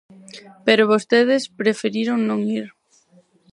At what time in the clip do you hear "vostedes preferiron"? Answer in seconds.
0.93-2.19